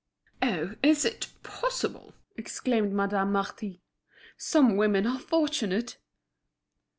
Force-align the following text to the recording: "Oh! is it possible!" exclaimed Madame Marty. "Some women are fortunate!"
"Oh! 0.41 0.73
is 0.81 1.05
it 1.05 1.27
possible!" 1.43 2.15
exclaimed 2.35 2.91
Madame 2.91 3.33
Marty. 3.33 3.83
"Some 4.35 4.75
women 4.75 5.05
are 5.05 5.19
fortunate!" 5.19 5.97